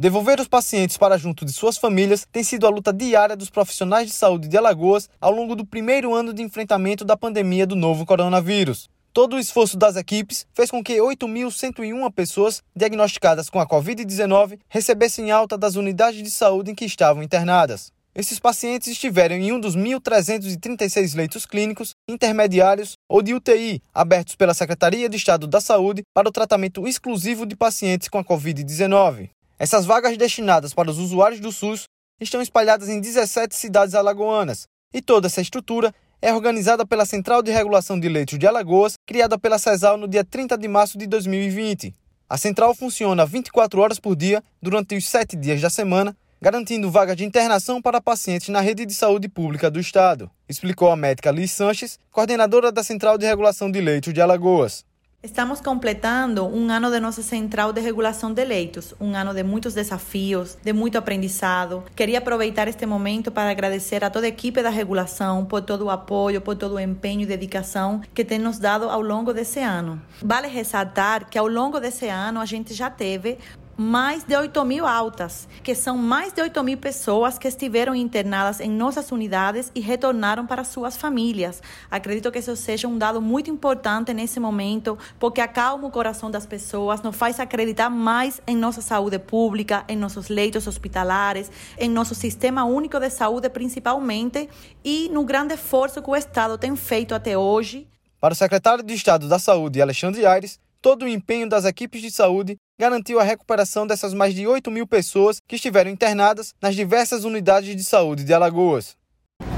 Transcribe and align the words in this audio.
Devolver 0.00 0.38
os 0.38 0.46
pacientes 0.46 0.96
para 0.96 1.18
junto 1.18 1.44
de 1.44 1.52
suas 1.52 1.76
famílias 1.76 2.24
tem 2.30 2.44
sido 2.44 2.68
a 2.68 2.70
luta 2.70 2.92
diária 2.92 3.34
dos 3.34 3.50
profissionais 3.50 4.06
de 4.06 4.12
saúde 4.12 4.46
de 4.46 4.56
Alagoas 4.56 5.10
ao 5.20 5.32
longo 5.32 5.56
do 5.56 5.66
primeiro 5.66 6.14
ano 6.14 6.32
de 6.32 6.40
enfrentamento 6.40 7.04
da 7.04 7.16
pandemia 7.16 7.66
do 7.66 7.74
novo 7.74 8.06
coronavírus. 8.06 8.88
Todo 9.12 9.34
o 9.34 9.40
esforço 9.40 9.76
das 9.76 9.96
equipes 9.96 10.46
fez 10.54 10.70
com 10.70 10.84
que 10.84 10.98
8.101 10.98 12.12
pessoas 12.12 12.62
diagnosticadas 12.76 13.50
com 13.50 13.58
a 13.58 13.66
Covid-19 13.66 14.60
recebessem 14.68 15.32
alta 15.32 15.58
das 15.58 15.74
unidades 15.74 16.22
de 16.22 16.30
saúde 16.30 16.70
em 16.70 16.76
que 16.76 16.84
estavam 16.84 17.20
internadas. 17.20 17.90
Esses 18.14 18.38
pacientes 18.38 18.86
estiveram 18.86 19.34
em 19.34 19.50
um 19.50 19.58
dos 19.58 19.76
1.336 19.76 21.16
leitos 21.16 21.44
clínicos, 21.44 21.96
intermediários 22.08 22.92
ou 23.08 23.20
de 23.20 23.34
UTI, 23.34 23.82
abertos 23.92 24.36
pela 24.36 24.54
Secretaria 24.54 25.08
de 25.08 25.16
Estado 25.16 25.48
da 25.48 25.60
Saúde 25.60 26.04
para 26.14 26.28
o 26.28 26.32
tratamento 26.32 26.86
exclusivo 26.86 27.44
de 27.44 27.56
pacientes 27.56 28.08
com 28.08 28.18
a 28.18 28.24
Covid-19. 28.24 29.30
Essas 29.58 29.84
vagas 29.84 30.16
destinadas 30.16 30.72
para 30.72 30.90
os 30.90 30.98
usuários 30.98 31.40
do 31.40 31.50
SUS 31.50 31.88
estão 32.20 32.40
espalhadas 32.40 32.88
em 32.88 33.00
17 33.00 33.56
cidades 33.56 33.94
alagoanas, 33.94 34.68
e 34.94 35.02
toda 35.02 35.26
essa 35.26 35.40
estrutura 35.40 35.92
é 36.22 36.32
organizada 36.32 36.86
pela 36.86 37.04
Central 37.04 37.42
de 37.42 37.50
Regulação 37.50 37.98
de 37.98 38.08
Leitos 38.08 38.38
de 38.38 38.46
Alagoas, 38.46 38.94
criada 39.04 39.36
pela 39.36 39.58
CESAL 39.58 39.96
no 39.96 40.06
dia 40.06 40.24
30 40.24 40.56
de 40.56 40.68
março 40.68 40.96
de 40.96 41.08
2020. 41.08 41.92
A 42.28 42.36
central 42.36 42.72
funciona 42.72 43.26
24 43.26 43.80
horas 43.80 43.98
por 43.98 44.14
dia 44.14 44.42
durante 44.62 44.94
os 44.94 45.08
sete 45.08 45.36
dias 45.36 45.60
da 45.60 45.70
semana, 45.70 46.16
garantindo 46.40 46.90
vagas 46.90 47.16
de 47.16 47.24
internação 47.24 47.82
para 47.82 48.00
pacientes 48.00 48.48
na 48.50 48.60
rede 48.60 48.86
de 48.86 48.94
saúde 48.94 49.28
pública 49.28 49.68
do 49.68 49.80
Estado, 49.80 50.30
explicou 50.48 50.90
a 50.90 50.96
médica 50.96 51.32
Liz 51.32 51.50
Sanches, 51.50 51.98
coordenadora 52.12 52.70
da 52.70 52.84
Central 52.84 53.18
de 53.18 53.26
Regulação 53.26 53.70
de 53.70 53.80
Leitos 53.80 54.14
de 54.14 54.20
Alagoas. 54.20 54.84
Estamos 55.20 55.60
completando 55.60 56.46
um 56.46 56.70
ano 56.70 56.92
de 56.92 57.00
nossa 57.00 57.24
central 57.24 57.72
de 57.72 57.80
regulação 57.80 58.32
de 58.32 58.44
leitos, 58.44 58.94
um 59.00 59.16
ano 59.16 59.34
de 59.34 59.42
muitos 59.42 59.74
desafios, 59.74 60.56
de 60.62 60.72
muito 60.72 60.96
aprendizado. 60.96 61.82
Queria 61.96 62.18
aproveitar 62.18 62.68
este 62.68 62.86
momento 62.86 63.32
para 63.32 63.50
agradecer 63.50 64.04
a 64.04 64.10
toda 64.10 64.26
a 64.26 64.28
equipe 64.28 64.62
da 64.62 64.70
regulação 64.70 65.44
por 65.44 65.62
todo 65.62 65.86
o 65.86 65.90
apoio, 65.90 66.40
por 66.40 66.54
todo 66.54 66.76
o 66.76 66.80
empenho 66.80 67.22
e 67.22 67.26
dedicação 67.26 68.00
que 68.14 68.24
tem 68.24 68.38
nos 68.38 68.60
dado 68.60 68.88
ao 68.88 69.02
longo 69.02 69.34
desse 69.34 69.58
ano. 69.58 70.00
Vale 70.22 70.46
ressaltar 70.46 71.28
que 71.28 71.36
ao 71.36 71.48
longo 71.48 71.80
desse 71.80 72.06
ano 72.06 72.38
a 72.38 72.44
gente 72.44 72.72
já 72.72 72.88
teve 72.88 73.38
mais 73.78 74.24
de 74.24 74.36
8 74.36 74.64
mil 74.64 74.84
altas, 74.84 75.48
que 75.62 75.72
são 75.72 75.96
mais 75.96 76.32
de 76.32 76.42
8 76.42 76.64
mil 76.64 76.76
pessoas 76.76 77.38
que 77.38 77.46
estiveram 77.46 77.94
internadas 77.94 78.58
em 78.58 78.68
nossas 78.68 79.12
unidades 79.12 79.70
e 79.72 79.78
retornaram 79.78 80.44
para 80.48 80.64
suas 80.64 80.96
famílias. 80.96 81.62
Acredito 81.88 82.32
que 82.32 82.40
isso 82.40 82.56
seja 82.56 82.88
um 82.88 82.98
dado 82.98 83.22
muito 83.22 83.48
importante 83.48 84.12
nesse 84.12 84.40
momento, 84.40 84.98
porque 85.16 85.40
acalma 85.40 85.86
o 85.86 85.92
coração 85.92 86.28
das 86.28 86.44
pessoas, 86.44 87.02
nos 87.02 87.14
faz 87.14 87.38
acreditar 87.38 87.88
mais 87.88 88.42
em 88.48 88.56
nossa 88.56 88.82
saúde 88.82 89.20
pública, 89.20 89.84
em 89.88 89.96
nossos 89.96 90.28
leitos 90.28 90.66
hospitalares, 90.66 91.48
em 91.78 91.88
nosso 91.88 92.16
sistema 92.16 92.64
único 92.64 92.98
de 92.98 93.10
saúde 93.10 93.48
principalmente 93.48 94.48
e 94.84 95.08
no 95.10 95.22
grande 95.22 95.54
esforço 95.54 96.02
que 96.02 96.10
o 96.10 96.16
Estado 96.16 96.58
tem 96.58 96.74
feito 96.74 97.14
até 97.14 97.38
hoje. 97.38 97.86
Para 98.20 98.32
o 98.32 98.36
secretário 98.36 98.82
de 98.82 98.92
Estado 98.92 99.28
da 99.28 99.38
Saúde, 99.38 99.80
Alexandre 99.80 100.26
Aires, 100.26 100.58
todo 100.82 101.04
o 101.04 101.08
empenho 101.08 101.48
das 101.48 101.64
equipes 101.64 102.02
de 102.02 102.10
saúde 102.10 102.58
garantiu 102.80 103.18
a 103.18 103.24
recuperação 103.24 103.88
dessas 103.88 104.14
mais 104.14 104.32
de 104.32 104.46
8 104.46 104.70
mil 104.70 104.86
pessoas 104.86 105.40
que 105.48 105.56
estiveram 105.56 105.90
internadas 105.90 106.54
nas 106.62 106.76
diversas 106.76 107.24
unidades 107.24 107.74
de 107.74 107.82
saúde 107.82 108.22
de 108.22 108.32
Alagoas. 108.32 108.94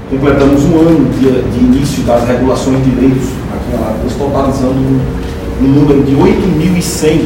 Completamos 0.09 0.63
um 0.63 0.79
ano 0.79 1.13
de, 1.13 1.29
de 1.51 1.59
início 1.59 2.03
das 2.03 2.27
regulações 2.27 2.83
de 2.83 2.89
leitos 2.99 3.29
aqui 3.53 3.71
em 3.71 3.77
Alagoas, 3.77 4.13
totalizando 4.15 4.73
um, 4.73 5.61
um 5.61 5.67
número 5.67 6.03
de 6.03 6.15
8.100 6.15 7.21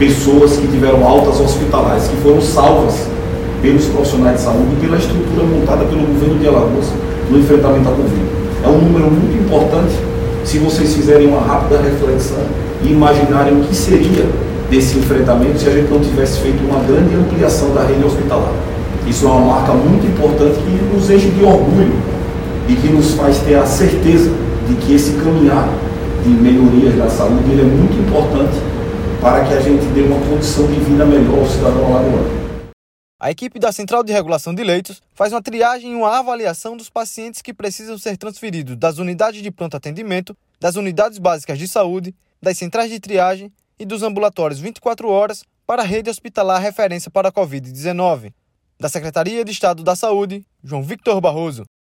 pessoas 0.00 0.56
que 0.56 0.66
tiveram 0.66 1.06
altas 1.06 1.38
hospitalares, 1.38 2.08
que 2.08 2.16
foram 2.16 2.42
salvas 2.42 3.06
pelos 3.62 3.84
profissionais 3.86 4.38
de 4.38 4.42
saúde 4.42 4.74
e 4.76 4.80
pela 4.80 4.98
estrutura 4.98 5.44
montada 5.44 5.84
pelo 5.84 6.08
governo 6.08 6.40
de 6.40 6.48
Alagoas 6.48 6.86
no 7.30 7.38
enfrentamento 7.38 7.88
à 7.88 7.92
Covid. 7.92 8.24
É 8.64 8.68
um 8.68 8.78
número 8.78 9.12
muito 9.12 9.44
importante 9.44 9.94
se 10.44 10.58
vocês 10.58 10.92
fizerem 10.92 11.28
uma 11.28 11.40
rápida 11.40 11.80
reflexão 11.80 12.44
e 12.82 12.88
imaginarem 12.88 13.60
o 13.60 13.64
que 13.64 13.74
seria 13.74 14.28
desse 14.70 14.98
enfrentamento 14.98 15.58
se 15.58 15.68
a 15.68 15.72
gente 15.72 15.90
não 15.90 16.00
tivesse 16.00 16.40
feito 16.40 16.62
uma 16.64 16.80
grande 16.80 17.14
ampliação 17.14 17.72
da 17.74 17.84
rede 17.84 18.04
hospitalar. 18.04 18.52
Isso 19.06 19.24
é 19.26 19.28
uma 19.28 19.54
marca 19.54 19.72
muito 19.72 20.06
importante 20.06 20.58
que 20.58 20.94
nos 20.94 21.08
enche 21.08 21.30
de 21.30 21.44
orgulho 21.44 21.92
e 22.68 22.74
que 22.74 22.88
nos 22.88 23.14
faz 23.14 23.38
ter 23.38 23.54
a 23.54 23.64
certeza 23.64 24.30
de 24.68 24.74
que 24.74 24.94
esse 24.94 25.12
caminhar 25.12 25.68
de 26.24 26.30
melhorias 26.30 26.96
da 26.96 27.08
saúde 27.08 27.50
ele 27.50 27.60
é 27.60 27.64
muito 27.64 27.96
importante 27.96 28.56
para 29.20 29.44
que 29.44 29.54
a 29.54 29.60
gente 29.60 29.84
dê 29.86 30.02
uma 30.02 30.18
condição 30.26 30.66
de 30.66 30.80
vida 30.80 31.04
melhor 31.04 31.38
ao 31.38 31.46
cidadão 31.46 31.86
alagoano. 31.86 32.46
A 33.18 33.30
equipe 33.30 33.58
da 33.58 33.72
Central 33.72 34.02
de 34.04 34.12
Regulação 34.12 34.54
de 34.54 34.62
Leitos 34.62 35.00
faz 35.14 35.32
uma 35.32 35.40
triagem 35.40 35.92
e 35.92 35.94
uma 35.94 36.18
avaliação 36.18 36.76
dos 36.76 36.90
pacientes 36.90 37.40
que 37.40 37.54
precisam 37.54 37.96
ser 37.96 38.16
transferidos 38.16 38.76
das 38.76 38.98
unidades 38.98 39.40
de 39.40 39.50
pronto 39.50 39.76
atendimento, 39.76 40.36
das 40.60 40.76
unidades 40.76 41.18
básicas 41.18 41.58
de 41.58 41.66
saúde, 41.66 42.14
das 42.42 42.58
centrais 42.58 42.90
de 42.90 43.00
triagem 43.00 43.50
e 43.78 43.84
dos 43.84 44.02
ambulatórios 44.02 44.60
24 44.60 45.08
horas 45.08 45.44
para 45.66 45.82
a 45.82 45.84
rede 45.84 46.10
hospitalar 46.10 46.60
referência 46.60 47.10
para 47.10 47.28
a 47.28 47.32
Covid-19. 47.32 48.32
Da 48.78 48.88
Secretaria 48.88 49.44
de 49.44 49.52
Estado 49.52 49.82
da 49.82 49.96
Saúde, 49.96 50.46
João 50.62 50.82
Victor 50.82 51.20
Barroso. 51.20 51.64